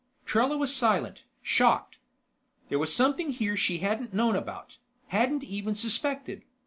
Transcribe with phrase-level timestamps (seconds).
[0.25, 1.97] Trella was silent, shocked.
[2.69, 4.77] There was something here she hadn't known about,
[5.09, 6.41] hadn't even suspected.